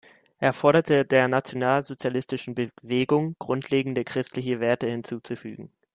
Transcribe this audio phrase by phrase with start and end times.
[0.39, 5.69] Er forderte, der nationalsozialistischen Bewegung grundlegende christliche Werte hinzuzufügen.